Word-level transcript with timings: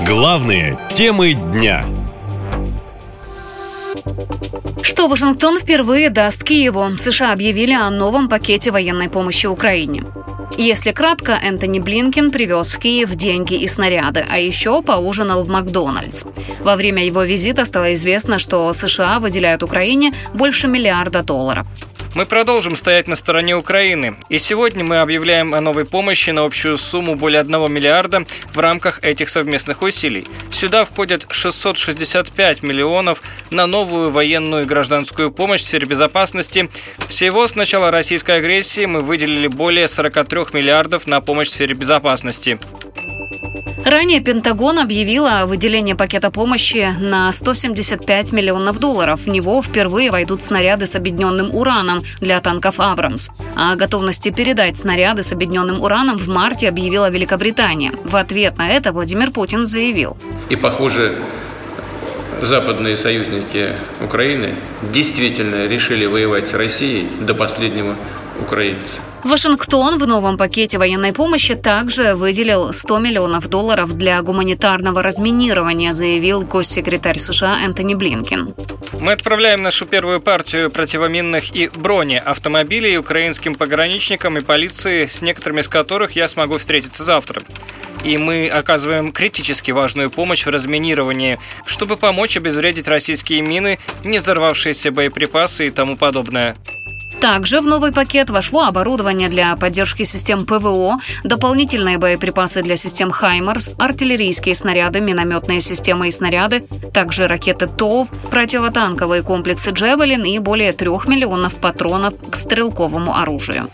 Главные 0.00 0.76
темы 0.92 1.34
дня. 1.34 1.84
Что 4.82 5.08
Вашингтон 5.08 5.58
впервые 5.58 6.10
даст 6.10 6.42
Киеву? 6.42 6.98
США 6.98 7.32
объявили 7.32 7.72
о 7.72 7.88
новом 7.90 8.28
пакете 8.28 8.72
военной 8.72 9.08
помощи 9.08 9.46
Украине. 9.46 10.04
Если 10.58 10.92
кратко, 10.92 11.32
Энтони 11.32 11.78
Блинкен 11.78 12.30
привез 12.30 12.74
в 12.74 12.78
Киев 12.78 13.14
деньги 13.14 13.54
и 13.54 13.68
снаряды, 13.68 14.24
а 14.28 14.38
еще 14.38 14.82
поужинал 14.82 15.44
в 15.44 15.48
Макдональдс. 15.48 16.24
Во 16.60 16.76
время 16.76 17.04
его 17.04 17.22
визита 17.22 17.64
стало 17.64 17.94
известно, 17.94 18.38
что 18.38 18.72
США 18.72 19.20
выделяют 19.20 19.62
Украине 19.62 20.12
больше 20.34 20.66
миллиарда 20.66 21.22
долларов. 21.22 21.66
Мы 22.14 22.26
продолжим 22.26 22.76
стоять 22.76 23.08
на 23.08 23.16
стороне 23.16 23.56
Украины. 23.56 24.14
И 24.28 24.38
сегодня 24.38 24.84
мы 24.84 24.98
объявляем 25.00 25.52
о 25.52 25.60
новой 25.60 25.84
помощи 25.84 26.30
на 26.30 26.44
общую 26.44 26.78
сумму 26.78 27.16
более 27.16 27.40
1 27.40 27.72
миллиарда 27.72 28.24
в 28.52 28.58
рамках 28.60 29.02
этих 29.02 29.28
совместных 29.28 29.82
усилий. 29.82 30.24
Сюда 30.52 30.84
входят 30.84 31.26
665 31.28 32.62
миллионов 32.62 33.20
на 33.50 33.66
новую 33.66 34.10
военную 34.10 34.62
и 34.62 34.66
гражданскую 34.66 35.32
помощь 35.32 35.62
в 35.62 35.64
сфере 35.64 35.86
безопасности. 35.86 36.70
Всего 37.08 37.48
с 37.48 37.56
начала 37.56 37.90
российской 37.90 38.36
агрессии 38.36 38.86
мы 38.86 39.00
выделили 39.00 39.48
более 39.48 39.88
43 39.88 40.40
миллиардов 40.52 41.08
на 41.08 41.20
помощь 41.20 41.48
в 41.48 41.52
сфере 41.52 41.74
безопасности. 41.74 42.60
Ранее 43.84 44.20
Пентагон 44.20 44.78
объявил 44.78 45.26
о 45.26 45.46
выделении 45.46 45.94
пакета 45.94 46.30
помощи 46.30 46.94
на 46.98 47.30
175 47.30 48.32
миллионов 48.32 48.78
долларов. 48.78 49.20
В 49.22 49.28
него 49.28 49.62
впервые 49.62 50.10
войдут 50.10 50.42
снаряды 50.42 50.86
с 50.86 50.94
объединенным 50.94 51.54
ураном 51.54 52.02
для 52.20 52.40
танков 52.40 52.76
«Абрамс». 52.78 53.30
О 53.56 53.74
готовности 53.76 54.30
передать 54.30 54.76
снаряды 54.76 55.22
с 55.22 55.32
объединенным 55.32 55.82
ураном 55.82 56.16
в 56.16 56.28
марте 56.28 56.68
объявила 56.68 57.10
Великобритания. 57.10 57.92
В 58.04 58.16
ответ 58.16 58.58
на 58.58 58.68
это 58.68 58.92
Владимир 58.92 59.30
Путин 59.30 59.66
заявил. 59.66 60.16
И, 60.48 60.56
похоже, 60.56 61.16
западные 62.44 62.96
союзники 62.96 63.72
Украины 64.00 64.54
действительно 64.82 65.66
решили 65.66 66.06
воевать 66.06 66.48
с 66.48 66.54
Россией 66.54 67.08
до 67.20 67.34
последнего 67.34 67.96
украинца. 68.40 69.00
Вашингтон 69.24 69.98
в 69.98 70.06
новом 70.06 70.36
пакете 70.36 70.76
военной 70.76 71.14
помощи 71.14 71.54
также 71.54 72.14
выделил 72.14 72.74
100 72.74 72.98
миллионов 72.98 73.48
долларов 73.48 73.94
для 73.94 74.20
гуманитарного 74.20 75.02
разминирования, 75.02 75.94
заявил 75.94 76.42
госсекретарь 76.42 77.18
США 77.18 77.64
Энтони 77.64 77.94
Блинкин. 77.94 78.54
Мы 79.00 79.12
отправляем 79.12 79.62
нашу 79.62 79.86
первую 79.86 80.20
партию 80.20 80.70
противоминных 80.70 81.56
и 81.56 81.70
бронеавтомобилей 81.74 82.98
украинским 82.98 83.54
пограничникам 83.54 84.36
и 84.36 84.42
полиции, 84.42 85.06
с 85.06 85.22
некоторыми 85.22 85.60
из 85.60 85.68
которых 85.68 86.12
я 86.12 86.28
смогу 86.28 86.58
встретиться 86.58 87.02
завтра 87.02 87.40
и 88.04 88.18
мы 88.18 88.48
оказываем 88.48 89.12
критически 89.12 89.70
важную 89.70 90.10
помощь 90.10 90.46
в 90.46 90.50
разминировании, 90.50 91.38
чтобы 91.66 91.96
помочь 91.96 92.36
обезвредить 92.36 92.86
российские 92.86 93.40
мины, 93.40 93.78
не 94.04 94.18
взорвавшиеся 94.18 94.92
боеприпасы 94.92 95.66
и 95.66 95.70
тому 95.70 95.96
подобное. 95.96 96.54
Также 97.20 97.62
в 97.62 97.66
новый 97.66 97.90
пакет 97.90 98.28
вошло 98.28 98.64
оборудование 98.64 99.30
для 99.30 99.56
поддержки 99.56 100.02
систем 100.02 100.44
ПВО, 100.44 100.96
дополнительные 101.22 101.96
боеприпасы 101.96 102.60
для 102.60 102.76
систем 102.76 103.10
«Хаймарс», 103.10 103.70
артиллерийские 103.78 104.54
снаряды, 104.54 105.00
минометные 105.00 105.62
системы 105.62 106.08
и 106.08 106.10
снаряды, 106.10 106.66
также 106.92 107.26
ракеты 107.26 107.66
ТОВ, 107.66 108.10
противотанковые 108.30 109.22
комплексы 109.22 109.70
«Джевелин» 109.70 110.22
и 110.24 110.38
более 110.38 110.72
трех 110.72 111.08
миллионов 111.08 111.54
патронов 111.54 112.12
к 112.30 112.34
стрелковому 112.34 113.16
оружию. 113.16 113.70